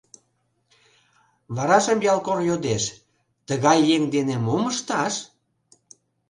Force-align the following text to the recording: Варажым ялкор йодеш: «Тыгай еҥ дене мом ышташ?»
Варажым 1.55 1.99
ялкор 2.13 2.39
йодеш: 2.49 2.83
«Тыгай 3.47 3.79
еҥ 3.95 4.03
дене 4.15 4.35
мом 4.45 4.63
ышташ?» 4.71 5.15